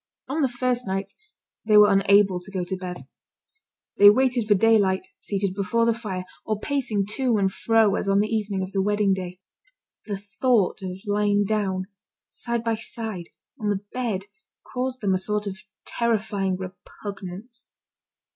[0.27, 1.15] On the first nights,
[1.63, 3.07] they were unable to go to bed.
[3.97, 8.19] They waited for daylight, seated before the fire, or pacing to and fro as on
[8.19, 9.39] the evening of the wedding day.
[10.07, 11.85] The thought of lying down,
[12.31, 13.25] side by side,
[13.59, 14.25] on the bed,
[14.63, 17.69] caused them a sort of terrifying repugnance.